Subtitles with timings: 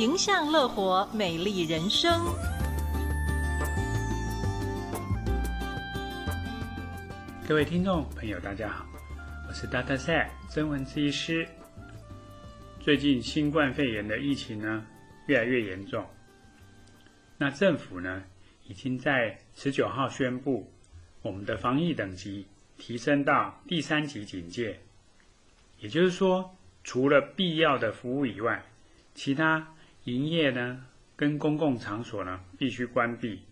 [0.00, 2.10] 迎向乐活美丽人生。
[7.46, 8.86] 各位听众朋友，大家好，
[9.46, 9.98] 我是 Dr.
[9.98, 11.46] Zack 曾文治医师。
[12.80, 14.86] 最近新冠肺炎的疫情呢，
[15.26, 16.02] 越来越严重。
[17.36, 18.24] 那政府呢，
[18.68, 20.72] 已经在十九号宣布，
[21.20, 22.46] 我们的防疫等级
[22.78, 24.80] 提升到第三级警戒。
[25.78, 28.64] 也就是说，除了必要的服务以外，
[29.14, 29.74] 其他
[30.04, 30.84] 营业呢
[31.16, 33.42] 跟公共场所呢必须关闭。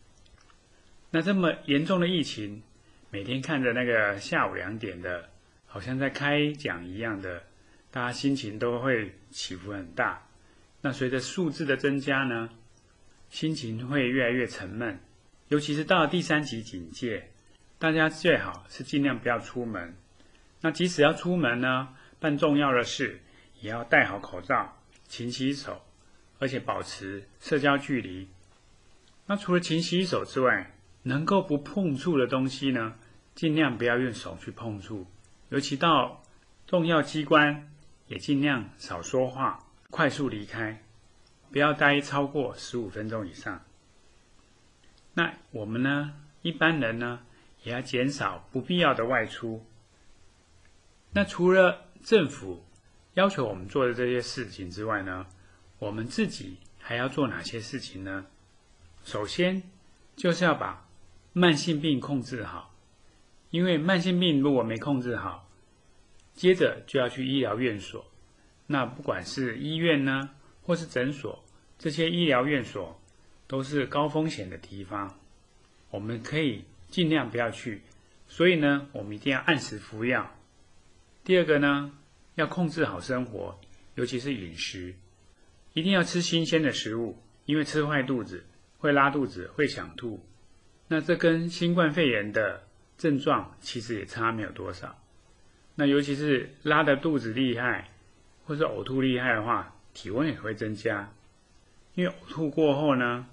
[1.10, 2.62] 那这么严重的疫情，
[3.10, 5.28] 每天看着那个下午两点的，
[5.66, 7.42] 好像在开讲一样的，
[7.90, 10.26] 大家心情都会起伏很大。
[10.80, 12.50] 那随着数字的增加呢，
[13.30, 15.00] 心情会越来越沉闷。
[15.48, 17.30] 尤其是到了第三级警戒，
[17.78, 19.96] 大家最好是尽量不要出门。
[20.60, 21.88] 那即使要出门呢，
[22.20, 23.18] 办重要的事，
[23.60, 24.76] 也要戴好口罩、
[25.06, 25.82] 勤洗手，
[26.38, 28.28] 而且保持社交距离。
[29.26, 32.94] 那除了勤洗手之外，能够不碰触的东西呢，
[33.34, 35.06] 尽量不要用手去碰触。
[35.50, 36.22] 尤其到
[36.66, 37.70] 重要机关，
[38.06, 40.82] 也尽量少说话，快速离开，
[41.50, 43.62] 不要待超过十五分钟以上。
[45.14, 47.20] 那我们呢，一般人呢，
[47.62, 49.64] 也要减少不必要的外出。
[51.12, 52.64] 那除了政府
[53.14, 55.26] 要求我们做的这些事情之外呢，
[55.78, 58.26] 我们自己还要做哪些事情呢？
[59.04, 59.62] 首先
[60.16, 60.86] 就是要把
[61.32, 62.74] 慢性病控制好，
[63.50, 65.48] 因为慢性病如果没控制好，
[66.34, 68.04] 接着就要去医疗院所。
[68.66, 70.30] 那不管是医院呢，
[70.62, 71.44] 或是诊所，
[71.78, 73.00] 这些医疗院所
[73.46, 75.18] 都是高风险的地方，
[75.90, 77.82] 我们可以尽量不要去。
[78.26, 80.34] 所以呢，我们一定要按时服药。
[81.24, 81.92] 第二个呢，
[82.34, 83.58] 要控制好生活，
[83.94, 84.94] 尤其是饮食，
[85.78, 88.44] 一定要吃新鲜的食物，因为吃坏肚子
[88.78, 90.26] 会拉肚子，会想吐。
[90.88, 92.64] 那这跟新冠肺炎的
[92.96, 94.98] 症状其实也差没有多少。
[95.76, 97.90] 那尤其是拉的肚子厉害，
[98.44, 101.12] 或是呕吐厉害的话，体温也会增加。
[101.94, 103.28] 因为呕吐过后呢，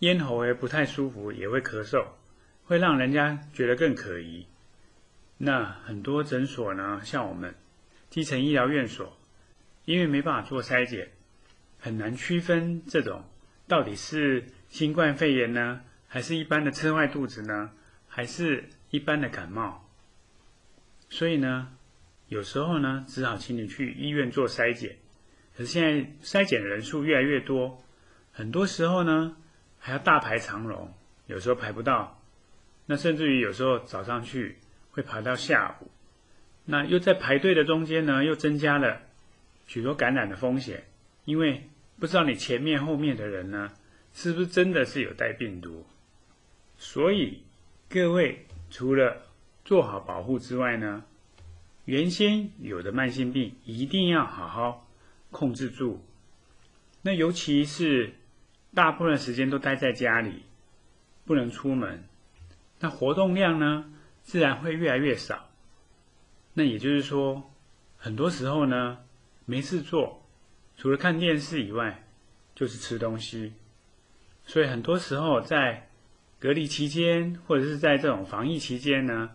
[0.00, 2.04] 咽喉也不太舒服，也会咳嗽，
[2.64, 4.44] 会让人家觉得更可疑。
[5.38, 7.54] 那很多诊所呢，像我们
[8.08, 9.16] 基层医疗院所，
[9.84, 11.10] 因为没办法做筛检，
[11.80, 13.24] 很难区分这种
[13.66, 17.70] 到底是新冠肺炎呢，还是一般的吃坏肚子呢，
[18.06, 19.88] 还是一般的感冒。
[21.08, 21.72] 所以呢，
[22.28, 24.96] 有时候呢，只好请你去医院做筛检。
[25.56, 27.82] 可是现在筛检的人数越来越多，
[28.32, 29.36] 很多时候呢，
[29.78, 30.94] 还要大排长龙，
[31.26, 32.22] 有时候排不到。
[32.86, 34.58] 那甚至于有时候早上去。
[34.92, 35.88] 会排到下午，
[36.64, 39.02] 那又在排队的中间呢，又增加了
[39.68, 40.82] 许多感染的风险，
[41.24, 43.72] 因为不知道你前面后面的人呢，
[44.12, 45.86] 是不是真的是有带病毒。
[46.76, 47.42] 所以
[47.88, 49.22] 各位除了
[49.64, 51.04] 做好保护之外呢，
[51.84, 54.88] 原先有的慢性病一定要好好
[55.30, 56.02] 控制住。
[57.02, 58.14] 那尤其是
[58.74, 60.42] 大部分时间都待在家里，
[61.24, 62.04] 不能出门，
[62.78, 63.92] 那活动量呢，
[64.22, 65.48] 自然会越来越少。
[66.54, 67.50] 那也就是说，
[67.96, 68.98] 很多时候呢，
[69.46, 70.19] 没事做，
[70.80, 72.06] 除了看电视以外，
[72.54, 73.52] 就是吃东西。
[74.46, 75.90] 所以很多时候在
[76.38, 79.32] 隔离期间，或者是在这种防疫期间呢，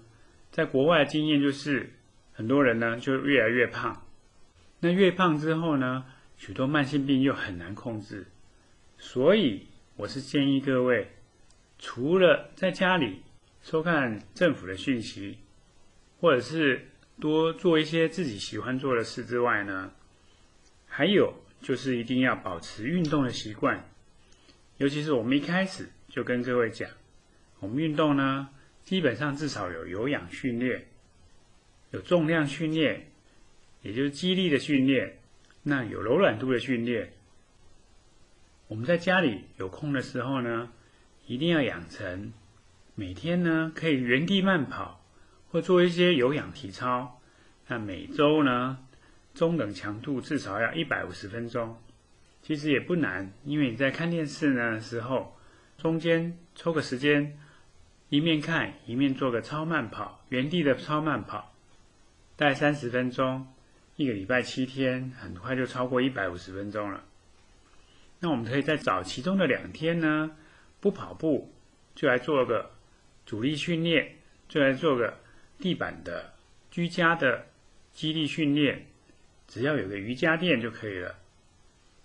[0.50, 1.94] 在国外的经验就是，
[2.34, 4.08] 很多人呢就越来越胖。
[4.80, 6.06] 那越胖之后呢，
[6.36, 8.26] 许多慢性病又很难控制。
[8.98, 9.68] 所以
[9.98, 11.12] 我是建议各位，
[11.78, 13.22] 除了在家里。
[13.62, 15.38] 收看政府的讯息，
[16.20, 16.88] 或者是
[17.20, 19.92] 多做一些自己喜欢做的事之外呢，
[20.98, 23.86] 还有就是一定要保持运动的习惯。
[24.78, 26.90] 尤其是我们一开始就跟各位讲，
[27.60, 28.48] 我们运动呢，
[28.82, 30.86] 基本上至少有有氧训练，
[31.92, 33.08] 有重量训练，
[33.82, 35.20] 也就是肌力的训练，
[35.64, 37.12] 那有柔软度的训练。
[38.70, 40.72] 我们在家里有空的时候呢，
[41.28, 42.32] 一定要养成。
[42.96, 45.04] 每天呢，可以原地慢跑，
[45.52, 47.20] 或做一些有氧体操。
[47.68, 48.80] 那每周呢，
[49.36, 51.78] 中等强度至少要一百五十分钟。
[52.42, 55.38] 其实也不难，因为你在看电视呢时候，
[55.78, 57.38] 中间抽个时间，
[58.10, 61.54] 一面看一面做个超慢跑，原地的超慢跑，
[62.36, 63.46] 待三十分钟，
[63.96, 67.04] 一个礼拜七天，很快就超过一百五十分钟了。
[68.20, 70.32] 那我们可以再找其中的两天呢，
[70.80, 71.54] 不跑步，
[71.94, 72.72] 就来做个。
[73.26, 74.18] 阻力训练，
[74.48, 75.18] 就来做个
[75.58, 76.36] 地板的
[76.70, 77.48] 居家的
[77.92, 78.86] 肌力训练，
[79.48, 81.16] 只要有个瑜伽垫就可以了。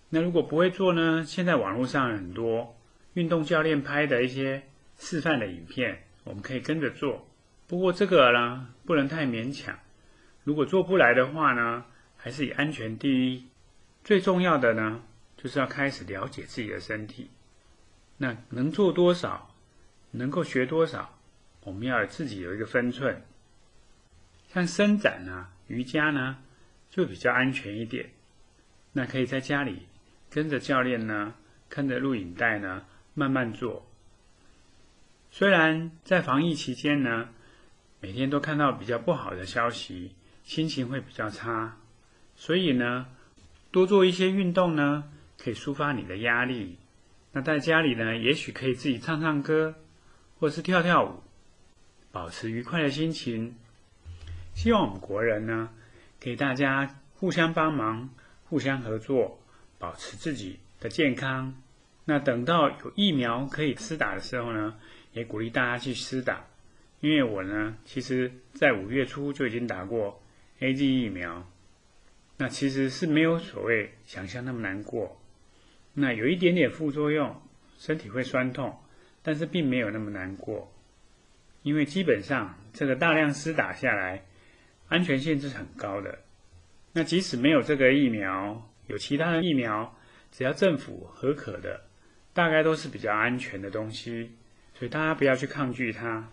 [0.09, 1.25] 那如果不会做呢？
[1.25, 2.77] 现在网络上很多
[3.15, 4.63] 运动教练拍的一些
[4.99, 7.27] 示范的影片，我们可以跟着做。
[7.67, 9.79] 不过这个呢，不能太勉强。
[10.43, 11.85] 如果做不来的话呢，
[12.17, 13.47] 还是以安全第一。
[14.03, 15.03] 最重要的呢，
[15.37, 17.31] 就是要开始了解自己的身体。
[18.17, 19.55] 那能做多少，
[20.11, 21.19] 能够学多少，
[21.63, 23.23] 我们要自己有一个分寸。
[24.53, 26.39] 像伸展啊、瑜伽呢，
[26.91, 28.11] 就比较安全一点。
[28.93, 29.87] 那可以在家里
[30.29, 31.35] 跟着教练呢，
[31.69, 32.85] 看着录影带呢，
[33.15, 33.87] 慢慢做。
[35.31, 37.29] 虽然在防疫期间呢，
[38.01, 40.11] 每天都看到比较不好的消息，
[40.43, 41.77] 心情会比较差。
[42.35, 43.07] 所以呢，
[43.71, 45.05] 多做一些运动呢，
[45.39, 46.79] 可以抒发你的压力。
[47.33, 49.77] 那在家里呢，也许可以自己唱唱歌，
[50.41, 51.23] 或是跳跳舞，
[52.11, 53.55] 保持愉快的心情。
[54.53, 55.71] 希望我们国人呢，
[56.21, 58.11] 给大家互相帮忙、
[58.45, 59.41] 互相合作，
[59.79, 61.61] 保持自己的健康。
[62.05, 64.77] 那等到有疫苗可以施打的时候呢，
[65.13, 66.45] 也鼓励大家去施打。
[67.01, 70.23] 因为我呢，其实在五月初就已经打过
[70.59, 71.51] A G 疫苗，
[72.37, 75.19] 那其实是没有所谓想象那么难过。
[75.95, 77.41] 那有一点点副作用，
[77.79, 78.79] 身体会酸痛，
[79.23, 80.71] 但是并没有那么难过，
[81.63, 84.25] 因为基本上这个大量施打下来，
[84.91, 86.19] 安全性是很高的。
[86.93, 89.97] 那即使没有这个疫苗，有其他的疫苗，
[90.31, 91.85] 只要政府核可的，
[92.35, 94.33] 大概都是比较安全的东西，
[94.75, 96.29] 所以大家不要去抗拒它。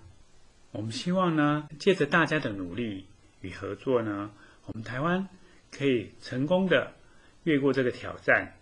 [0.71, 3.05] 我们希望呢，借着大家的努力
[3.41, 4.31] 与合作呢，
[4.65, 5.29] 我们台湾
[5.71, 6.91] 可以成功的
[7.43, 8.53] 越过这个挑战，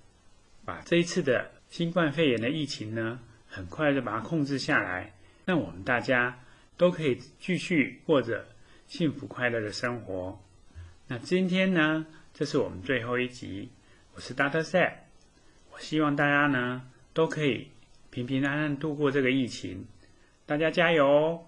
[0.65, 5.13] 把这一次的新冠肺炎的疫情呢，很快的把它控制下来，
[5.45, 6.37] 让我们大家
[6.75, 8.45] 都可以继续过着
[8.87, 10.39] 幸福快乐的生活。
[11.07, 13.69] 那今天呢，这是我们最后一集，
[14.13, 14.61] 我是 Dr.
[14.63, 14.93] Sad，
[15.71, 16.83] 我希望大家呢
[17.13, 17.67] 都可以
[18.09, 19.85] 平平安安度过这个疫情，
[20.45, 21.45] 大家加油哦！